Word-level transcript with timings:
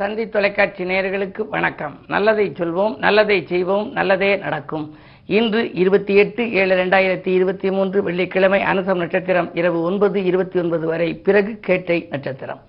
தந்தி 0.00 0.28
தொலைக்காட்சி 0.28 0.84
நேயர்களுக்கு 0.84 1.48
வணக்கம். 1.48 1.98
நல்லதை 2.06 2.52
சொல்வோம் 2.58 2.98
நல்லதை 2.98 3.46
செய்வோம் 3.46 3.92
நல்லதே 3.92 4.36
நடக்கும். 4.36 4.96
இன்று 5.26 5.72
இருபத்தி 5.72 6.14
எட்டு 6.14 6.52
ஏழு 6.52 6.74
ரெண்டாயிரத்தி 6.84 7.26
இருபத்தி 7.26 7.70
மூன்று 7.70 8.02
வெள்ளிக்கிழமை 8.02 8.62
அனுசம் 8.62 8.96
நட்சத்திரம் 8.96 9.50
இரவு 9.54 9.82
ஒன்பது 9.82 10.24
இருபத்தி 10.24 10.60
ஒன்பது 10.60 10.86
வரை 10.86 11.14
பிறகு 11.14 11.58
கேட்டை 11.60 12.06
நட்சத்திரம். 12.10 12.60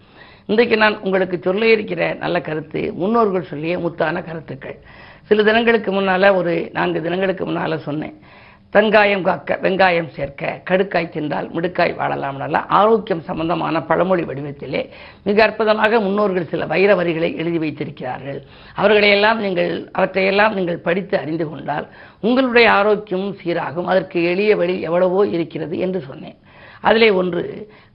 இன்றைக்கு 0.45 0.77
நான் 0.77 0.99
உங்களுக்கு 0.99 1.37
சொல்ல 1.37 1.65
இருக்கிற 1.65 2.13
நல்ல 2.13 2.41
கருத்து 2.41 2.93
முன்னோர்கள் 2.93 3.49
சொல்லிய 3.51 3.77
முத்தான 3.77 4.25
கருத்துக்கள். 4.25 4.77
சில 5.23 5.43
தினங்களுக்கு 5.43 5.91
முன்னால 5.91 6.35
ஒரு 6.35 6.69
நான்கு 6.73 7.01
தினங்களுக்கு 7.01 7.45
முன்னால 7.45 7.77
சொன்னேன். 7.77 8.19
தங்காயம் 8.75 9.23
காக்க 9.27 9.57
வெங்காயம் 9.63 10.11
சேர்க்க 10.15 10.51
கடுக்காய் 10.69 11.09
தின்றால் 11.13 11.47
மிடுக்காய் 11.55 11.93
வாழலாம் 11.97 12.37
நல்ல. 12.41 12.57
ஆரோக்கியம் 12.79 13.23
சம்பந்தமான 13.29 13.81
பழமொழி 13.89 14.23
வடிவத்திலே 14.29 14.81
மிக 15.27 15.37
அற்புதமாக 15.45 15.99
முன்னோர்கள் 16.05 16.49
சில 16.51 16.65
வைர 16.73 16.91
வரிகளை 16.99 17.29
எழுதி 17.41 17.59
வைத்திருக்கிறார்கள். 17.63 18.39
அவர்களையெல்லாம் 18.81 19.39
நீங்கள் 19.45 19.73
அவற்றையெல்லாம் 19.97 20.55
நீங்கள் 20.59 20.85
படித்து 20.87 21.17
அறிந்து 21.23 21.47
கொண்டால் 21.49 21.87
உங்களுடைய 22.27 22.69
ஆரோக்கியமும் 22.79 23.35
சீராகும் 23.41 23.89
அதற்கு 23.93 24.21
எளிய 24.33 24.55
வழி 24.61 24.77
எவ்வளவோ 24.89 25.25
இருக்கிறது 25.35 25.77
என்று 25.87 26.01
சொன்னேன். 26.09 26.37
அதிலே 26.89 27.09
ஒன்று 27.21 27.43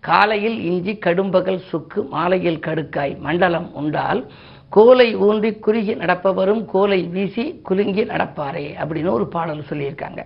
காலையில் 0.09 0.59
இஞ்சி 0.71 0.93
கடும்பகல் 1.07 1.63
சுக்கு 1.71 2.03
மாலையில் 2.17 2.61
கடுக்காய் 2.67 3.15
மண்டலம் 3.29 3.71
உண்டால் 3.81 4.21
கோலை 4.77 5.09
ஊன்றி 5.25 5.51
குறுகி 5.65 5.95
நடப்பவரும் 5.95 6.63
கோலை 6.73 6.99
வீசி 7.15 7.45
குலுங்கி 7.69 8.03
நடப்பாரே 8.05 8.65
அப்படின்னு 8.81 9.11
ஒரு 9.19 9.27
பாடல் 9.35 9.69
சொல்லியிருக்காங்க. 9.69 10.21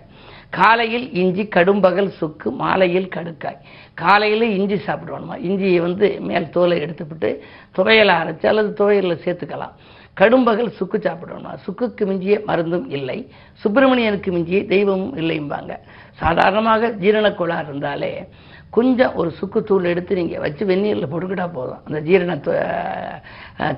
காலையில் 0.59 1.05
இஞ்சி 1.13 1.43
கடும்பகல் 1.55 2.09
சுக்கு 2.19 2.51
மாலையில் 2.51 3.07
கடுக்காய். 3.15 3.59
காலையில் 3.93 4.45
இஞ்சி 4.57 4.77
சாப்பிடுவோம்மா 4.87 5.35
இஞ்சியை 5.49 5.79
வந்து 5.81 6.07
மேல் 6.19 6.49
தோலை 6.49 6.77
எடுத்துவிட்டு 6.79 7.29
துவையலை 7.77 8.15
அரைச்சி 8.21 8.45
அல்லது 8.45 8.71
துவையலில் 8.79 9.23
சேர்த்துக்கலாம். 9.25 9.75
கடும்பகல் 10.17 10.71
சுக்கு 10.79 10.97
சாப்பிடணுமா 10.97 11.51
சுக்குக்கு 11.65 12.05
மிஞ்சிய 12.05 12.37
மருந்தும் 12.45 12.87
இல்லை. 12.89 13.31
சுப்பிரமணியனுக்கு 13.63 14.31
மிஞ்சிய 14.31 14.65
தெய்வமும் 14.65 15.15
இல்லைம்பாங்க. 15.17 15.73
சாதாரணமாக 16.21 16.89
ஜீரணக்கோளாறு 17.01 17.69
இருந்தாலே 17.69 18.11
கொஞ்சம் 18.75 19.15
ஒரு 19.19 19.29
சுக்குத்தூள் 19.37 19.89
எடுத்து 19.91 20.17
நீங்கள் 20.19 20.43
வச்சு 20.43 20.63
வெந்நீரில் 20.69 21.11
பொடுக்கிட்டா 21.13 21.45
போதும். 21.55 21.81
அந்த 21.87 21.99
ஜீரண 22.07 22.33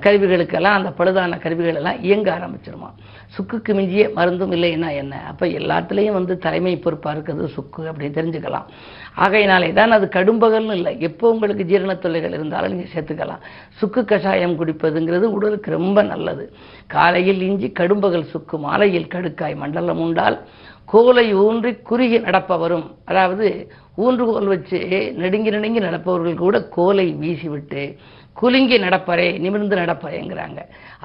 கருவிகளுக்கெல்லாம் 0.04 0.76
அந்த 0.78 0.90
பழுதான 0.98 1.38
கருவிகள் 1.44 1.78
எல்லாம் 1.80 1.98
இயங்க 2.06 2.28
ஆரம்பிச்சிருமா? 2.36 2.90
சுக்குக்கு 3.36 3.72
மிஞ்சிய 3.78 4.04
மருந்தும் 4.18 4.54
இல்லைன்னா 4.56 4.90
என்ன? 5.00 5.14
அப்போ 5.30 5.44
எல்லாத்துலேயும் 5.60 6.18
வந்து 6.18 6.34
தலைமை 6.44 6.74
பொறுப்பாக 6.84 7.14
இருக்கிறது 7.16 7.48
சுக்கு 7.56 7.82
அப்படின்னு 7.90 8.16
தெரிஞ்சுக்கலாம். 8.18 8.68
ஆகையினாலே 9.24 9.70
தான் 9.78 9.96
அது 9.96 10.06
கடும்பகல்னு 10.18 10.76
இல்லை. 10.78 10.92
எப்போ 11.08 11.32
உங்களுக்கு 11.34 11.64
ஜீரண 11.72 11.94
தொல்லைகள் 12.04 12.36
இருந்தாலும் 12.38 12.72
நீங்கள் 12.74 12.92
சேர்த்துக்கலாம். 12.94 13.42
சுக்கு 13.80 14.02
கஷாயம் 14.12 14.58
குடிப்பதுங்கிறது 14.60 15.28
உடலுக்கு 15.38 15.70
ரொம்ப 15.78 15.98
நல்லது. 16.12 16.46
காலையில் 16.96 17.42
இஞ்சி 17.50 17.70
கடும்பகல் 17.80 18.30
சுக்கு 18.34 18.58
மாலையில் 18.66 19.12
கடுக்காய் 19.16 19.60
மண்டலம் 19.64 20.04
உண்டால் 20.06 20.38
கோலை 20.88 21.26
ஊன்றி 21.34 21.70
குறுகி 21.88 22.18
நடப்பவரும் 22.18 22.86
அதாவது 23.04 23.46
ஊன்றுகோல் 24.04 24.50
வச்சு 24.54 24.78
நெடுங்கி 25.22 25.50
நெடுங்கி 25.50 25.80
நடப்பவர்கள் 25.80 26.42
கூட 26.44 26.58
கோலை 26.76 27.06
வீசிவிட்டு 27.22 27.84
குலுங்கி 28.40 28.76
நடப்பரே 28.78 29.26
நிமிர்ந்து 29.38 29.76
நடப்பரேங்கிறாங்க. 29.76 30.60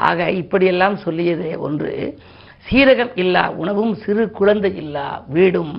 ஆக 0.07 0.29
இப்படியெல்லாம் 0.41 0.97
சொல்லியது 0.97 1.49
ஒன்று. 1.59 1.91
சீரகம் 2.67 3.13
இல்லா 3.23 3.43
உணவும் 3.61 3.93
சிறு 4.03 4.23
குழந்தை 4.31 4.71
இல்லா 4.75 5.05
வீடும் 5.27 5.73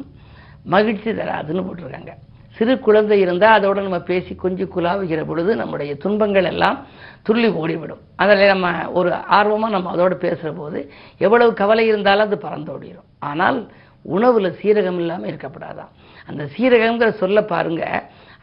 மகிழ்ச்சி 0.65 1.11
தராதுன்னு 1.11 1.65
போட்டிருக்காங்க. 1.67 2.13
சிறு 2.57 2.75
குழந்தை 2.79 3.17
இருந்தால் 3.21 3.57
அதோடு 3.59 3.83
நம்ம 3.83 3.99
பேசி 4.11 4.33
கொஞ்சம் 4.35 4.73
குலாவுகிற 4.75 5.21
பொழுது 5.27 5.51
நம்முடைய 5.57 5.93
துன்பங்கள் 5.97 6.45
எல்லாம் 6.45 6.79
துள்ளி 7.23 7.49
ஓடிவிடும். 7.61 8.03
அதில் 8.17 8.51
நம்ம 8.53 8.73
ஒரு 8.99 9.11
ஆர்வமாக 9.37 9.75
நம்ம 9.77 9.91
அதோடு 9.91 10.17
பேசுகிற 10.17 10.51
போது 10.53 10.81
எவ்வளவு 11.19 11.53
கவலை 11.61 11.87
இருந்தாலும் 11.87 12.27
அது 12.27 12.39
பறந்தோடிடும் 12.47 13.09
ஆனால் 13.31 13.61
உணவில் 14.03 14.57
சீரகம் 14.63 14.99
இல்லாமல் 15.03 15.31
இருக்கப்படாதான் 15.31 15.93
அந்த 16.27 16.43
சீரகங்கிற 16.57 17.11
சொல்ல 17.23 17.39
பாருங்க 17.43 17.85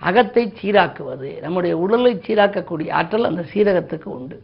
அகத்தை 0.07 0.53
சீராக்குவது 0.59 1.41
நம்முடைய 1.41 1.77
உடலை 1.77 2.11
சீராக்கக்கூடிய 2.25 2.89
ஆற்றல் 2.91 3.29
அந்த 3.29 3.43
சீரகத்துக்கு 3.53 4.09
உண்டு. 4.17 4.35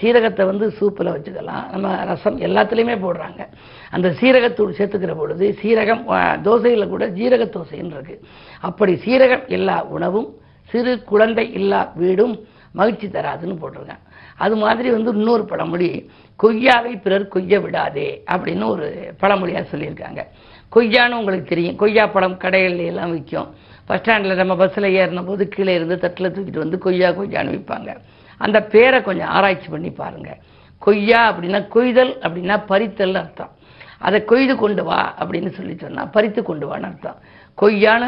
சீரகத்தை 0.00 0.44
வந்து 0.46 0.66
சூப்பில் 0.78 1.12
வச்சுக்கலாம். 1.14 1.64
நம்ம 1.72 2.04
ரசம் 2.04 2.38
எல்லாத்துலேயுமே 2.40 2.96
போடுறாங்க. 3.04 3.40
அந்த 3.90 4.08
சீரகத்தூள் 4.20 4.76
சேர்த்துக்கிற 4.78 5.14
பொழுது 5.16 5.58
சீரகம் 5.62 6.04
தோசையில் 6.42 6.92
கூட 6.92 7.06
ஜீரக 7.08 7.48
தோசைன்னு 7.56 7.96
இருக்கு. 7.96 8.16
அப்படி 8.60 8.94
சீரகம் 9.06 9.44
எல்லா 9.46 9.82
உணவும் 9.96 10.28
சிறு 10.70 11.02
குழந்தை 11.02 11.52
இல்லா 11.52 11.92
வீடும் 11.94 12.36
மகிழ்ச்சி 12.72 13.06
தராதுன்னு 13.06 13.60
போட்டிருக்கேன் 13.62 14.04
அது 14.36 14.56
மாதிரி 14.56 14.90
வந்து 14.90 15.10
இன்னொரு 15.12 15.44
பழமொழி 15.44 16.10
கொய்யாவை 16.38 16.92
பிறர் 17.02 17.32
கொய்ய 17.34 17.60
விடாதே 17.60 18.22
அப்படின்னு 18.32 18.66
ஒரு 18.66 19.14
பழமொழியாக 19.20 19.64
சொல்லியிருக்காங்க. 19.72 20.20
கொய்யான்னு 20.74 21.18
உங்களுக்கு 21.20 21.48
தெரியும். 21.48 21.76
கொய்யா 21.76 22.06
பழம் 22.06 22.38
கடைகள்ல 22.38 22.84
எல்லாம் 22.92 23.12
விற்கும் 23.12 23.48
பஸ் 23.86 24.00
ஸ்டாண்டில் 24.00 24.40
நம்ம 24.40 24.56
பஸ்ஸில் 24.56 24.94
ஏறின 25.00 25.22
போது 25.26 25.48
கீழே 25.48 25.72
இருந்து 25.74 25.98
தட்டில் 25.98 26.32
தூக்கிட்டு 26.34 26.64
வந்து 26.64 26.78
கொய்யா 26.78 27.08
கொய்யான்னு 27.10 27.54
விற்பாங்க 27.54 27.96
அந்த 28.38 28.58
பேரை 28.62 28.98
கொஞ்சம் 29.02 29.28
ஆராய்ச்சி 29.28 29.68
பண்ணி 29.68 29.90
பாருங்க. 29.90 30.30
கொய்யா 30.78 31.20
அப்படின்னா 31.30 31.68
கொய்தல் 31.68 32.12
அப்படின்னா 32.22 32.56
பறித்தல் 32.66 33.14
அர்த்தம். 33.14 33.50
அதை 33.98 34.24
கொய்து 34.24 34.56
கொண்டு 34.56 34.84
வா 34.84 35.14
அப்படின்னு 35.20 35.50
சொல்லி 35.56 35.74
சொன்னால் 35.76 36.08
பறித்து 36.10 36.42
கொண்டு 36.42 36.66
வான்னு 36.66 36.88
அர்த்தம். 36.90 37.18
கொய்யான 37.54 38.04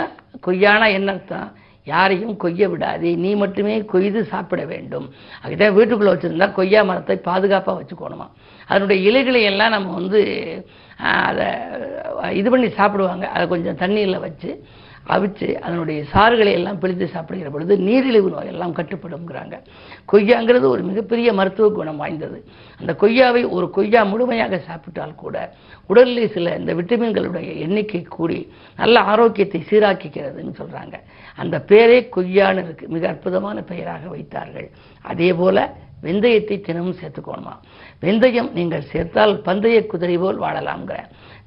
கொய்யானா 0.47 0.87
என்ன 0.93 1.13
அர்த்தம்? 1.13 1.49
யாரையும் 1.85 2.35
கொய்ய 2.37 2.69
விடாதே. 2.69 3.11
நீ 3.25 3.31
மட்டுமே 3.35 3.85
கொய்து 3.93 4.21
சாப்பிட 4.25 4.65
வேண்டும். 4.65 5.07
அதுதான் 5.45 5.75
வீட்டுக்குள்ளே 5.75 6.13
வச்சுருந்தா 6.13 6.49
கொய்யா 6.53 6.83
மரத்தை 6.83 7.17
பாதுகாப்பாக 7.17 7.77
வச்சுக்கணுமா. 7.81 8.27
அதனுடைய 8.67 8.99
இலைகளை 9.09 9.43
எல்லாம் 9.43 9.75
நம்ம 9.77 9.95
வந்து 10.01 10.21
அதை 11.23 11.49
இது 12.41 12.51
பண்ணி 12.51 12.69
சாப்பிடுவாங்க. 12.71 13.27
அதை 13.29 13.45
கொஞ்சம் 13.49 13.81
தண்ணியில் 13.83 14.25
வச்சு 14.27 14.51
அவிச்சு 15.07 15.55
அதனுடைய 15.55 16.05
சாறுகளை 16.13 16.53
எல்லாம் 16.53 16.79
பிழித்து 16.79 17.09
சாப்பிடுகிற 17.09 17.51
பொழுது 17.51 17.79
நீரிழிவு 17.79 18.31
நோய் 18.31 18.47
எல்லாம் 18.47 18.75
கட்டுப்படுங்கிறாங்க 18.75 19.57
கொய்யாங்கிறது 20.13 20.63
ஒரு 20.63 20.83
மிகப்பெரிய 20.83 21.33
மருத்துவ 21.33 21.69
குணம் 21.71 21.97
வாய்ந்தது. 21.97 22.45
அந்த 22.81 22.93
கொய்யாவை 22.93 23.49
ஒரு 23.51 23.71
கொய்யா 23.71 24.05
முழுமையாக 24.05 24.59
சாப்பிட்டால் 24.59 25.15
கூட 25.15 25.55
உடலில் 25.87 26.31
சில 26.31 26.57
இந்த 26.57 26.75
விட்டமின்களுடைய 26.75 27.57
எண்ணிக்கை 27.57 28.03
கூடி 28.03 28.53
நல்ல 28.77 29.01
ஆரோக்கியத்தை 29.01 29.63
சீராக்கிக்கிறதுன்னு 29.71 30.55
சொல்கிறாங்க 30.61 30.99
அந்த 31.35 31.65
பேரே 31.69 32.09
கொய்யான்னு 32.17 32.65
இருக்கு. 32.65 32.89
மிக 32.89 33.09
அற்புதமான 33.09 33.61
பெயராக 33.63 34.09
வைத்தார்கள். 34.09 34.71
அதே 35.03 35.33
போல 35.33 35.77
வெந்தயத்தை 36.03 36.61
தினமும் 36.61 36.97
சேர்த்துக்கோணுமா? 37.01 37.53
வெந்தயம் 38.03 38.53
நீங்கள் 38.53 38.89
சேர்த்தால் 38.93 39.41
பந்தய 39.41 39.87
குதிரை 39.87 40.19
போல் 40.19 40.41
வாழலாம்ங்கிற. 40.41 40.99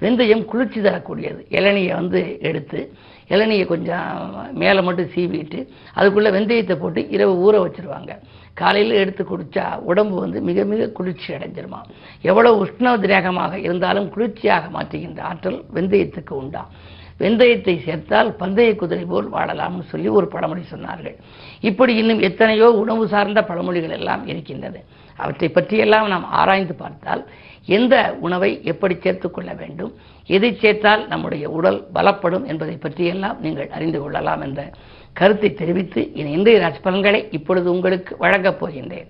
வெந்தயம் 0.02 0.46
குளிர்ச்சி 0.46 0.82
தரக்கூடியது. 0.82 1.46
இளநியை 1.50 1.94
வந்து 1.94 2.38
எடுத்து 2.42 2.94
இளநியை 3.28 3.66
கொஞ்சம் 3.66 4.08
மேலே 4.54 4.82
மட்டும் 4.82 5.12
சீவிட்டு 5.16 5.68
அதுக்குள்ளே 5.94 6.30
வெந்தயத்தை 6.30 6.76
போட்டு 6.76 7.10
இரவு 7.10 7.34
ஊற 7.46 7.56
வச்சிருவாங்க. 7.66 8.12
காலையில் 8.54 8.96
எடுத்து 8.96 9.24
குடித்தா 9.24 9.80
உடம்பு 9.80 10.20
வந்து 10.20 10.42
மிக 10.42 10.64
மிக 10.64 10.88
குளிர்ச்சி 10.88 11.34
அடைஞ்சிருமா? 11.34 11.80
எவ்வளவு 12.22 12.66
உஷ்ண 12.66 13.00
திரேகமாக 13.00 13.60
இருந்தாலும் 13.60 14.10
குளிர்ச்சியாக 14.10 14.70
மாற்றுகின்ற 14.78 15.20
ஆற்றல் 15.20 15.66
வெந்தயத்துக்கு 15.74 16.34
உண்டா? 16.34 16.70
வெந்தயத்தை 17.20 17.76
சேர்த்தால் 17.86 18.30
பந்தய 18.42 18.72
குதிரை 18.76 19.06
போல் 19.12 19.28
வாழலாம்னு 19.36 19.86
சொல்லி 19.92 20.10
ஒரு 20.18 20.28
பழமொழி 20.28 20.64
சொன்னார்கள். 20.72 21.16
இப்படி 21.70 21.94
இன்னும் 22.02 22.22
எத்தனையோ 22.30 22.68
உணவு 22.84 23.04
சார்ந்த 23.14 23.42
பழமொழிகள் 23.50 23.96
எல்லாம் 24.00 24.24
இருக்கின்றது. 24.32 24.80
அவற்றை 25.20 25.50
பற்றியெல்லாம் 25.50 26.08
நாம் 26.14 26.26
ஆராய்ந்து 26.40 26.76
பார்த்தால் 26.82 27.24
எந்த 27.78 27.96
உணவை 28.26 28.50
எப்படி 28.72 28.96
சேர்த்துக்கொள்ள 29.04 29.52
வேண்டும் 29.62 29.94
எதை 30.36 30.52
சேர்த்தால் 30.64 31.04
நம்முடைய 31.08 31.46
உடல் 31.58 31.80
பலப்படும் 31.96 32.46
என்பதை 32.52 32.76
பற்றியெல்லாம் 32.86 33.40
நீங்கள் 33.46 33.74
அறிந்து 33.78 34.02
கொள்ளலாம் 34.02 34.44
என்ற 34.48 34.70
கருத்தை 35.20 35.50
தெரிவித்து 35.54 36.04
இனி 36.14 36.32
இன்றைய 36.38 36.60
ராசி 36.60 36.80
பலன்களை 36.80 37.22
இப்பொழுது 37.32 37.68
உங்களுக்கு 37.76 38.14
வழங்கப் 38.24 38.60
போகின்றேன். 38.62 39.10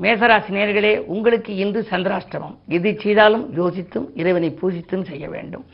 மேசராசி 0.00 0.50
நேர்களே 0.50 0.98
உங்களுக்கு 0.98 1.54
இன்று 1.54 1.86
சந்திராஷ்டமம். 1.90 2.56
எது 2.68 2.96
செய்தாலும் 2.98 3.44
யோசித்தும் 3.56 4.06
இறைவனை 4.14 4.56
பூஜித்தும் 4.62 5.04
செய்ய 5.04 5.28
வேண்டும். 5.28 5.64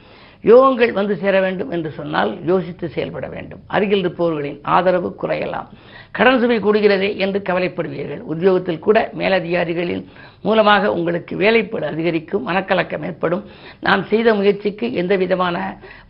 யோகங்கள் 0.50 0.92
வந்து 0.92 1.16
சேர 1.16 1.40
வேண்டும் 1.40 1.70
என்று 1.70 1.90
சொன்னால் 1.90 2.30
யோசித்து 2.44 2.88
செயல்பட 2.88 3.26
வேண்டும். 3.28 3.60
அருகில் 3.66 4.02
இருப்பவர்களின் 4.02 4.58
ஆதரவு 4.62 5.08
குறையலாம். 5.22 5.68
கடன் 6.16 6.38
சுமை 6.40 6.58
கூடுகிறதே 6.58 7.16
என்று 7.16 7.42
கவலைப்படுவீர்கள். 7.48 8.20
உத்தியோகத்தில் 8.32 8.78
கூட 8.78 9.10
மேலதிகாரிகளின் 9.18 10.04
மூலமாக 10.42 10.92
உங்களுக்கு 10.92 11.36
வேலைப்படு 11.36 11.86
அதிகரிக்கும் 11.86 12.46
மனக்கலக்கம் 12.48 13.04
ஏற்படும். 13.04 13.44
நாம் 13.80 14.04
செய்த 14.04 14.34
முயற்சிக்கு 14.34 14.92
எந்த 14.92 15.16
விதமான 15.16 15.56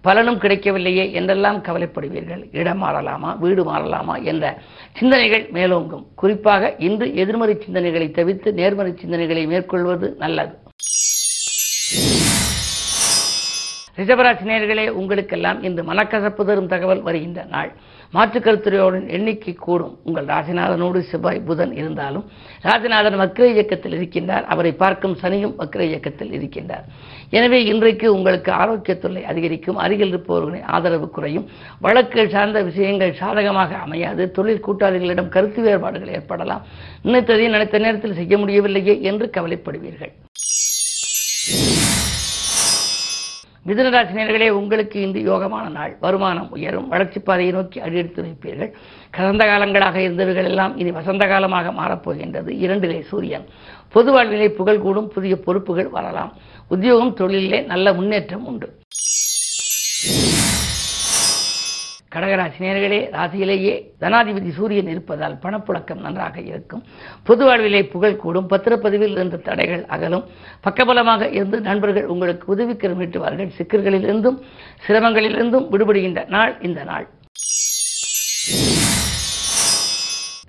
பலனும் 0.01 0.39
கிடைக்கவில்லையே 0.39 1.13
என்றெல்லாம் 1.13 1.63
கவலைப்படுவீர்கள். 1.63 2.45
இடம் 2.53 2.83
மாறலாமா 2.85 3.39
வீடு 3.39 3.65
மாறலாமா 3.73 4.23
என்ற 4.23 4.59
சிந்தனைகள் 4.93 5.47
மேலோங்கும். 5.53 6.07
குறிப்பாக 6.15 6.75
இன்று 6.79 7.09
எதிர்மறை 7.15 7.57
சிந்தனைகளை 7.67 8.11
தவிர்த்து 8.11 8.53
நேர்மறை 8.53 8.95
சிந்தனைகளை 9.05 9.47
மேற்கொள்வது 9.47 10.15
நல்லது. 10.19 10.55
ரிஷபராசி 13.99 14.45
நேர்களே 14.49 14.89
உங்களுக்கெல்லாம் 15.01 15.63
இன்று 15.63 15.83
மனக்கசப்பு 15.83 16.43
தரும் 16.45 16.73
தகவல் 16.73 17.03
வருகின்ற 17.03 17.45
நாள். 17.55 17.71
மாற்றுக்கருத்துறையோரின் 18.15 19.07
எண்ணிக்கை 19.17 19.53
கூடும். 19.55 19.95
உங்கள் 20.05 20.27
ராசிநாதனோடு 20.27 20.99
செவ்வாய் 21.11 21.41
புதன் 21.41 21.73
இருந்தாலும் 21.77 22.25
ராசிநாதன் 22.67 23.17
வக்ர 23.23 23.47
இயக்கத்தில் 23.53 23.97
இருக்கின்றார். 23.99 24.45
அவரை 24.45 24.73
பார்க்கும் 24.73 25.17
சனியும் 25.23 25.55
வக்ர 25.63 25.81
இயக்கத்தில் 25.81 26.33
இருக்கின்றார். 26.39 26.85
எனவே 27.31 27.65
இன்றைக்கு 27.65 28.15
உங்களுக்கு 28.15 28.53
ஆரோக்கிய 28.53 28.97
தொல்லை 28.99 29.25
அதிகரிக்கும். 29.25 29.77
அருகில் 29.77 30.09
இருப்பவர்களின் 30.09 30.69
ஆதரவு 30.77 31.09
குறையும். 31.11 31.49
வழக்குகள் 31.81 32.33
சார்ந்த 32.37 32.63
விஷயங்கள் 32.63 33.19
சாதகமாக 33.23 33.75
அமையாது. 33.77 34.31
தொழில் 34.31 34.65
கூட்டாளிகளிடம் 34.67 35.29
கருத்து 35.29 35.63
வேறுபாடுகள் 35.63 36.15
ஏற்படலாம். 36.21 36.65
நினைத்ததையும் 37.05 37.57
நினைத்த 37.57 37.79
நேரத்தில் 37.79 38.19
செய்ய 38.21 38.39
முடியவில்லையே 38.39 38.97
என்று 39.03 39.31
கவலைப்படுவீர்கள். 39.37 40.15
மிதுனராசினியர்களே 43.67 44.49
உங்களுக்கு 44.49 45.01
இன்று 45.01 45.21
யோகமான 45.21 45.69
நாள். 45.69 45.97
வருமானம் 46.01 46.51
உயரும். 46.51 46.89
வளர்ச்சி 46.89 47.21
பாதையை 47.21 47.53
நோக்கி 47.53 47.81
அடியெடுத்து 47.81 48.23
வைப்பீர்கள் 48.23 48.73
கடந்த 49.11 49.45
காலங்களாக 49.45 49.95
இருந்தவர்கள் 49.95 50.45
எல்லாம் 50.45 50.77
இனி 50.77 50.91
வசந்த 50.91 51.27
காலமாக 51.27 51.71
மாறப்போகின்றது. 51.71 52.49
இரண்டிலே 52.49 53.01
சூரியன். 53.01 53.47
பொது 53.89 54.13
வாழ்விலே 54.13 54.51
புகழ் 54.51 54.79
கூடும். 54.79 55.09
புதிய 55.09 55.37
பொறுப்புகள் 55.37 55.89
வரலாம். 55.89 56.37
உத்தியோகம் 56.69 57.17
தொழிலிலே 57.17 57.65
நல்ல 57.65 57.93
முன்னேற்றம் 57.93 58.47
உண்டு. 58.47 58.79
கடகராசினியர்களே 62.15 63.11
ராசியிலேயே 63.11 63.91
தனாதிபதி 64.01 64.51
சூரியன் 64.51 64.89
இருப்பதால் 64.89 65.39
பணப்புழக்கம் 65.43 66.01
நன்றாக 66.01 66.41
இருக்கும். 66.41 66.83
பொது 67.29 67.45
வாழ்விலே 67.45 67.81
புகழ் 67.85 68.17
கூடும் 68.17 68.49
பத்திரப்பதிவில் 68.51 69.15
இருந்த 69.17 69.37
தடைகள் 69.37 69.85
அகலும். 69.95 70.25
பக்கபலமாக 70.65 71.33
இருந்து 71.33 71.61
நண்பர்கள் 71.61 72.07
உங்களுக்கு 72.07 72.53
உதவி 72.53 72.73
நீட்டுவார்கள். 72.73 73.51
சிக்கல்களிலிருந்தும் 73.59 74.39
சிரமங்களிலிருந்தும் 74.87 75.69
விடுபடுகின்ற 75.73 76.29
நாள் 76.29 76.55
இந்த 76.63 76.85
நாள். 76.85 77.07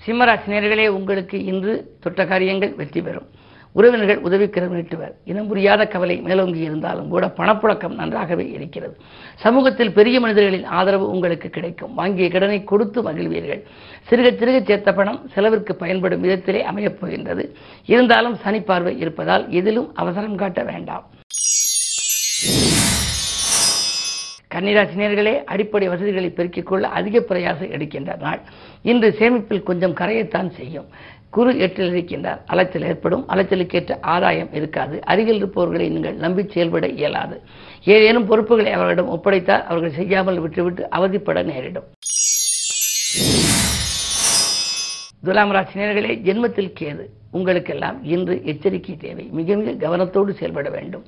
சிம்மராசினியர்களே 0.06 0.88
உங்களுக்கு 0.88 1.38
இன்று 1.51 1.74
தொட்ட 2.03 2.25
காரியங்கள் 2.25 2.75
வெற்றி 2.75 3.01
பெறும். 3.01 3.27
உறவினர்கள் 3.77 4.18
உதவி 4.18 4.45
நீட்டுவர். 4.45 5.13
இனம் 5.25 5.47
புரியாத 5.47 5.88
கவலை 5.88 6.15
மேலோங்கி 6.21 6.59
இருந்தாலும் 6.59 7.09
கூட 7.09 7.25
பணப்புழக்கம் 7.38 8.00
நன்றாகவே 8.01 8.45
இருக்கிறது. 8.51 8.95
சமூகத்தில் 9.35 9.94
பெரிய 9.94 10.19
மனிதர்களின் 10.19 10.65
ஆதரவு 10.65 11.09
உங்களுக்கு 11.09 11.50
கிடைக்கும். 11.50 11.94
வாங்கிய 11.94 12.29
கடனை 12.29 12.63
கொடுத்து 12.63 13.01
மகிழ்வீர்கள். 13.01 13.62
சிறுக 14.09 14.31
சிறுக 14.39 14.65
சேர்த்த 14.65 14.94
பணம் 14.94 15.29
செலவிற்கு 15.33 15.75
பயன்படும் 15.75 16.24
விதத்திலே 16.24 16.62
அமையப் 16.62 16.97
போகின்றது. 17.01 17.56
இருந்தாலும் 17.85 18.35
சனி 18.35 18.62
பார்வை 18.62 19.00
இருப்பதால் 19.00 19.45
எதிலும் 19.51 19.95
அவசரம் 19.95 20.35
காட்ட 20.35 20.63
வேண்டாம். 20.63 21.06
கன்னிராசினியர்களே 24.56 25.44
அடிப்படை 25.44 25.88
வசதிகளை 25.88 26.30
பெருக்கிக் 26.30 26.65
கொள்ள 26.65 26.88
அதிக 26.88 27.19
பிரயாசம் 27.19 27.71
எடுக்கின்ற 27.71 28.18
நாள். 28.19 28.41
இன்று 28.81 29.15
சேமிப்பில் 29.19 29.63
கொஞ்சம் 29.63 29.94
கரையத்தான் 29.94 30.50
செய்யும். 30.50 30.85
குரு 31.37 31.51
எட்டில் 31.59 31.91
இருக்கின்றார். 31.93 32.39
அலைச்சல் 32.45 32.87
ஏற்படும். 32.91 33.23
அலைச்சலுக்கேற்ற 33.29 33.97
ஆதாயம் 34.01 34.53
இருக்காது. 34.59 34.95
அருகில் 35.03 35.35
இருப்பவர்களை 35.35 35.89
நீங்கள் 35.89 36.15
நம்பி 36.25 36.43
செயல்பட 36.53 36.87
இயலாது. 36.87 37.41
ஏதேனும் 37.85 38.25
பொறுப்புகளை 38.25 38.71
அவர்களிடம் 38.71 39.11
ஒப்படைத்தால் 39.15 39.65
அவர்கள் 39.65 39.97
செய்யாமல் 39.99 40.39
விட்டுவிட்டு 40.39 40.87
அவதிப்பட 40.91 41.43
நேரிடும். 41.43 41.87
துலாம் 45.25 45.53
ராசினியர்களே 45.53 46.15
ஜென்மத்தில் 46.27 46.73
கேது. 46.79 47.05
உங்களுக்கெல்லாம் 47.31 47.97
இன்று 48.03 48.35
எச்சரிக்கை 48.45 48.95
தேவை. 48.97 49.29
மிக 49.31 49.55
மிக 49.55 49.71
கவனத்தோடு 49.71 50.29
செயல்பட 50.29 50.69
வேண்டும். 50.69 51.03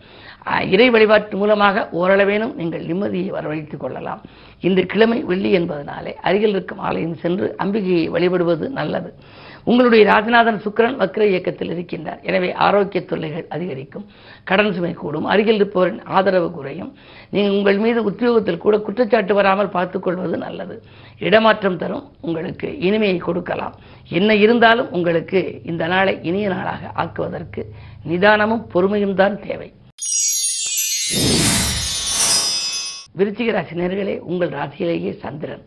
இறை 0.72 0.90
வழிபாட்டு 0.90 1.38
மூலமாக 1.38 1.90
ஓரளவேனும் 1.94 2.54
நீங்கள் 2.54 2.86
நிம்மதியை 2.86 3.30
வரவழைத்துக் 3.30 3.84
கொள்ளலாம். 3.84 4.22
இன்று 4.60 4.86
கிழமை 4.86 5.24
வெள்ளி 5.24 5.52
என்பதனாலே 5.60 6.14
அருகில் 6.28 6.50
இருக்கும் 6.50 6.84
ஆலயம் 6.90 7.16
சென்று 7.16 7.56
அம்பிகையை 7.64 8.10
வழிபடுவது 8.10 8.70
நல்லது. 8.70 9.14
உங்களுடைய 9.70 10.04
ராஜநாதன் 10.12 10.60
சுக்கிரன் 10.64 10.98
வக்ர 11.00 11.24
இயக்கத்தில் 11.32 11.72
இருக்கின்றார். 11.74 12.20
எனவே 12.30 12.50
ஆரோக்கிய 12.66 13.00
தொல்லைகள் 13.10 13.46
அதிகரிக்கும் 13.56 14.06
கடன் 14.50 14.72
சுமை 14.76 14.92
கூடும் 15.02 15.28
அருகில் 15.32 15.60
இருப்பவரின் 15.60 16.02
ஆதரவு 16.18 16.48
குறையும். 16.58 16.92
நீங்கள் 17.34 17.56
உங்கள் 17.58 17.82
மீது 17.86 18.00
உத்தியோகத்தில் 18.10 18.64
கூட 18.66 18.76
குற்றச்சாட்டு 18.86 19.34
வராமல் 19.40 19.74
பார்த்துக்கொள்வது 19.76 20.38
நல்லது. 20.46 20.78
இடமாற்றம் 21.28 21.80
தரும் 21.82 22.06
உங்களுக்கு 22.28 22.70
இனிமையை 22.88 23.20
கொடுக்கலாம். 23.28 23.76
என்ன 24.20 24.36
இருந்தாலும் 24.44 24.92
உங்களுக்கு 24.98 25.42
இந்த 25.72 25.84
நாளை 25.94 26.16
இனிய 26.30 26.48
நாளாக 26.56 26.92
ஆக்குவதற்கு 27.04 27.64
நிதானமும் 28.12 28.64
பொறுமையும் 28.74 29.18
தான் 29.22 29.38
தேவை. 29.48 29.70
விருச்சிக 33.20 33.52
ராசி 33.56 33.76
நேர்களே 33.82 34.16
உங்கள் 34.32 34.56
ராசியிலேயே 34.58 35.12
சந்திரன். 35.24 35.64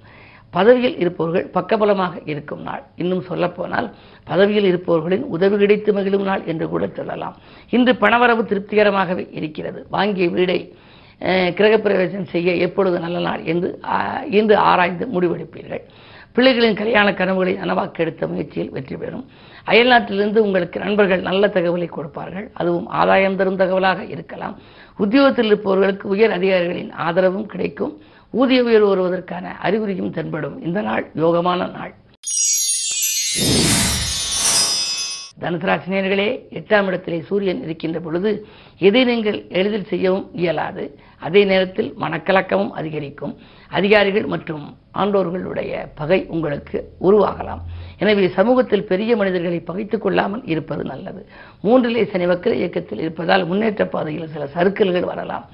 பதவியில் 0.57 0.97
இருப்பவர்கள் 1.03 1.47
பக்கபலமாக 1.57 2.15
இருக்கும் 2.33 2.63
நாள். 2.69 2.83
இன்னும் 3.03 3.27
சொல்லப்போனால் 3.31 3.89
பதவியில் 4.31 4.69
இருப்பவர்களின் 4.71 5.27
உதவி 5.37 5.57
கிடைத்து 5.63 5.91
மகிழும் 5.97 6.27
நாள் 6.31 6.43
என்று 6.53 6.67
கூட 6.73 6.87
சொல்லலாம். 6.99 7.37
இன்று 7.77 7.95
பணவரவு 8.03 8.45
திருப்திகரமாகவே 8.51 9.27
இருக்கிறது. 9.39 9.81
வாங்கிய 9.97 10.29
வீடை 10.37 10.59
கிரகப்பிரவேசம் 11.59 12.31
செய்ய 12.33 12.53
எப்பொழுது 12.67 12.97
நல்ல 13.05 13.19
நாள் 13.27 13.43
என்று 13.53 13.69
இன்று 14.39 14.55
ஆராய்ந்து 14.71 15.05
முடிவெடுப்பீர்கள். 15.15 15.83
பிள்ளைகளின் 16.37 16.79
கல்யாண 16.81 17.09
கனவுகளை 17.19 17.53
நனவாக்க 17.63 18.05
எடுத்த 18.05 18.27
முயற்சியில் 18.31 18.71
வெற்றி 18.77 18.97
பெறும். 19.01 19.25
அயல்நாட்டிலிருந்து 19.71 20.39
உங்களுக்கு 20.47 20.79
நண்பர்கள் 20.85 21.27
நல்ல 21.29 21.51
தகவலை 21.57 21.89
கொடுப்பார்கள். 21.97 22.47
அதுவும் 22.61 22.87
ஆதாயம் 23.01 23.37
தரும் 23.41 23.61
தகவலாக 23.63 24.01
இருக்கலாம். 24.15 24.55
உத்தியோகத்தில் 25.05 25.51
இருப்பவர்களுக்கு 25.51 26.07
உயர் 26.15 26.35
அதிகாரிகளின் 26.39 26.91
ஆதரவும் 27.07 27.51
கிடைக்கும். 27.53 27.93
ஊதிய 28.33 28.63
உயர்வு 28.63 28.89
வருவதற்கான 28.89 29.57
அறிகுறியும் 29.63 30.11
தென்படும். 30.11 30.63
இந்த 30.65 30.81
நாள் 30.83 31.11
யோகமான 31.17 31.71
நாள். 31.71 31.95
தனுசராசினியர்களே 35.41 36.27
எட்டாம் 36.51 36.87
இடத்திலே 36.87 37.21
சூரியன் 37.27 37.63
இருக்கின்ற 37.63 38.01
பொழுது 38.01 38.47
எதை 38.89 39.03
நீங்கள் 39.11 39.39
எளிதில் 39.59 39.91
செய்யவும் 39.93 40.29
இயலாது. 40.43 40.85
அதே 41.27 41.43
நேரத்தில் 41.51 41.91
மனக்கலக்கமும் 42.01 42.73
அதிகரிக்கும். 42.81 43.35
அதிகாரிகள் 43.79 44.27
மற்றும் 44.33 44.65
ஆண்டோர்களுடைய 45.01 45.73
பகை 45.99 46.19
உங்களுக்கு 46.35 46.79
உருவாகலாம். 47.09 47.61
எனவே 47.99 48.29
சமூகத்தில் 48.39 48.89
பெரிய 48.91 49.13
மனிதர்களை 49.21 49.59
பகைத்துக் 49.69 50.03
கொள்ளாமல் 50.05 50.43
இருப்பது 50.53 50.83
நல்லது. 50.85 51.21
மூன்றிலே 51.65 52.03
சனி 52.13 52.27
வக்கர 52.31 52.53
இயக்கத்தில் 52.61 53.03
இருப்பதால் 53.05 53.47
முன்னேற்ற 53.51 53.85
பாதையில் 53.87 54.33
சில 54.35 54.47
சறுக்கல்கள் 54.55 55.11
வரலாம். 55.13 55.45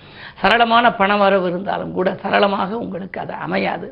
சரளமான 0.42 0.94
பண 0.96 1.10
வரவு 1.16 1.46
இருந்தாலும் 1.48 1.92
கூட 1.92 2.08
சரளமாக 2.22 2.78
உங்களுக்கு 2.84 3.20
அது 3.24 3.34
அமையாது. 3.46 3.88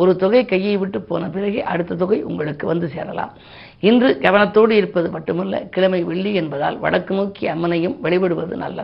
ஒரு 0.00 0.12
தொகை 0.16 0.42
கையை 0.44 0.74
விட்டு 0.76 0.98
போன 1.00 1.28
பிறகு 1.36 1.60
அடுத்த 1.72 1.98
தொகை 2.02 2.18
உங்களுக்கு 2.30 2.66
வந்து 2.66 2.88
சேரலாம். 2.88 3.32
இன்று 3.88 4.08
கவனத்தோடு 4.22 4.70
இருப்பது 4.70 5.08
மட்டுமல்ல 5.10 5.58
கிழமை 5.74 6.00
வெள்ளி 6.10 6.32
என்பதால் 6.34 6.78
வடக்கு 6.78 7.14
நோக்கி 7.14 7.44
அம்மனையும் 7.46 7.96
வழிபடுவது 8.04 8.56
நல்லது. 8.56 8.79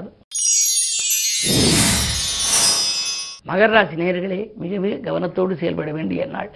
மகர 3.48 3.68
ராசி 3.74 3.96
நேயர்களே 3.98 4.38
மிக 4.62 4.78
மிக 4.84 4.94
கவனத்தோடு 5.06 5.52
செயல்பட 5.60 5.90
வேண்டிய 5.96 6.22
நாள். 6.26 6.48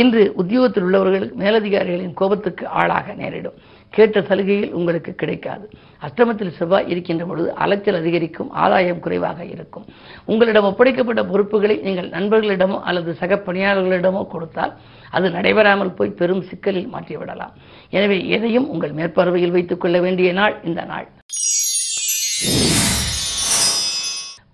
இன்று 0.00 0.22
உத்தியோகத்தில் 0.40 0.86
உள்ளவர்கள் 0.86 1.26
மேலதிகாரிகளின் 1.40 2.14
கோபத்துக்கு 2.20 2.64
ஆளாக 2.80 3.14
நேரிடும். 3.20 3.58
கேட்ட 3.94 4.20
சலுகையில் 4.28 4.74
உங்களுக்கு 4.78 5.12
கிடைக்காது. 5.14 5.64
அஷ்டமத்தில் 6.06 6.54
செவ்வாய் 6.58 6.88
இருக்கின்ற 6.92 7.24
பொழுது 7.30 7.48
அலைச்சல் 7.62 7.98
அதிகரிக்கும் 8.00 8.50
ஆதாயம் 8.64 9.02
குறைவாக 9.04 9.44
இருக்கும். 9.54 9.86
உங்களிடம் 10.32 10.68
ஒப்படைக்கப்பட்ட 10.70 11.24
பொறுப்புகளை 11.32 11.76
நீங்கள் 11.86 12.10
நண்பர்களிடமோ 12.16 12.78
அல்லது 12.90 13.12
சக 13.22 13.42
பணியாளர்களிடமோ 13.48 14.22
கொடுத்தால் 14.34 14.74
அது 15.10 15.28
நடைபெறாமல் 15.38 15.96
போய் 16.00 16.18
பெரும் 16.20 16.46
சிக்கலில் 16.50 16.92
மாற்றிவிடலாம். 16.96 17.56
எனவே 17.90 18.18
எதையும் 18.36 18.70
உங்கள் 18.74 18.98
மேற்பார்வையில் 19.00 19.56
வைத்துக் 19.56 19.84
கொள்ள 19.84 19.98
வேண்டிய 20.00 20.32
நாள் 20.32 20.56
இந்த 20.70 20.84
நாள். 20.84 21.08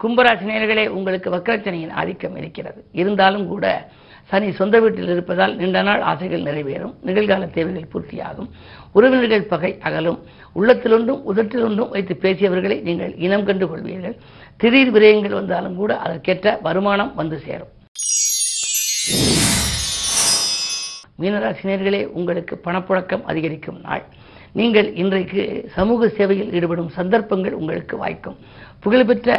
கும்பராசிநேயர்களே 0.06 0.86
உங்களுக்கு 0.96 1.28
வக்கரச்சனையின் 1.36 1.94
ஆதிக்கம் 2.00 2.36
இருக்கிறது. 2.40 2.80
இருந்தாலும் 3.02 3.46
கூட 3.52 3.66
சனி 4.30 4.46
சொந்த 4.58 4.76
வீட்டில் 4.82 5.10
இருப்பதால் 5.12 5.52
நீண்ட 5.58 5.80
நாள் 5.88 6.02
ஆசைகள் 6.10 6.44
நிறைவேறும் 6.46 6.94
நிகழ்கால 7.08 7.48
தேவைகள் 7.56 7.90
பூர்த்தியாகும் 7.92 8.48
உறவினர்கள் 8.96 9.44
பகை 9.52 9.70
அகலும் 9.88 10.18
உள்ளத்திலொன்றும் 10.58 11.20
உதட்டிலொன்றும் 11.30 11.92
வைத்து 11.94 12.14
பேசியவர்களை 12.24 12.76
நீங்கள் 12.88 13.12
இனம் 13.26 13.46
கண்டு 13.48 13.66
கொள்வீர்கள். 13.66 14.16
திடீர் 14.60 14.92
விரயங்கள் 14.96 15.36
வந்தாலும் 15.38 15.76
கூட 15.80 15.92
அதற்கேற்ற 16.04 16.56
வருமானம் 16.66 17.12
வந்து 17.20 17.38
சேரும். 17.46 17.72
மீனராசினியர்களே 21.22 22.02
உங்களுக்கு 22.18 22.56
பணப்புழக்கம் 22.66 23.24
அதிகரிக்கும் 23.32 23.80
நாள். 23.86 24.04
நீங்கள் 24.58 24.90
இன்றைக்கு 25.02 25.42
சமூக 25.78 26.08
சேவையில் 26.18 26.52
ஈடுபடும் 26.56 26.92
சந்தர்ப்பங்கள் 26.98 27.58
உங்களுக்கு 27.60 27.96
வாய்க்கும். 28.02 28.36
புகழ்பெற்ற 28.84 29.38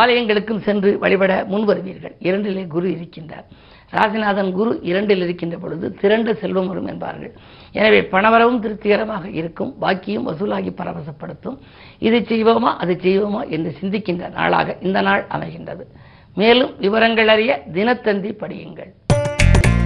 ஆலயங்களுக்கும் 0.00 0.60
சென்று 0.60 0.98
வழிபட 0.98 1.46
முன்வருவீர்கள். 1.50 2.14
இரண்டிலே 2.20 2.66
குரு 2.66 2.88
இருக்கின்றார். 2.88 3.46
ராசிநாதன் 3.92 4.52
குரு 4.52 4.78
இரண்டில் 4.82 5.22
இருக்கின்ற 5.22 5.56
பொழுது 5.56 5.94
திரண்ட 5.94 6.34
செல்வம் 6.34 6.66
வரும் 6.66 6.86
என்பார்கள். 6.86 7.32
எனவே 7.72 8.02
பணவரவும் 8.02 8.60
திருப்திகரமாக 8.60 9.28
இருக்கும். 9.28 9.74
பாக்கியும் 9.80 10.26
வசூலாகி 10.28 10.72
பரவசப்படுத்தும். 10.76 11.58
இதை 11.98 12.20
செய்வோமா 12.20 12.70
அதை 12.82 12.96
செய்வோமா 12.96 13.48
என்று 13.48 13.76
சிந்திக்கின்ற 13.80 14.30
நாளாக 14.32 14.76
இந்த 14.80 15.00
நாள் 15.00 15.26
அமைகின்றது. 15.30 15.84
மேலும் 16.34 16.72
விவரங்கள் 16.78 17.28
அறிய 17.28 17.62
தினத்தந்தி 17.72 18.30
படியுங்கள். 18.32 18.90